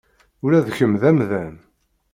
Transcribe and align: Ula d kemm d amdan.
Ula 0.45 0.65
d 0.65 0.67
kemm 0.77 0.93
d 1.01 1.03
amdan. 1.09 1.55